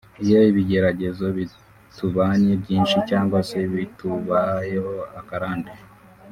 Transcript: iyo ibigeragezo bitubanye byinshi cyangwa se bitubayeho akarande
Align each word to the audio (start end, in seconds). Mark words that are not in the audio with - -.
iyo 0.25 0.39
ibigeragezo 0.51 1.25
bitubanye 1.37 2.51
byinshi 2.61 2.97
cyangwa 3.09 3.39
se 3.49 3.59
bitubayeho 3.73 4.93
akarande 5.19 5.71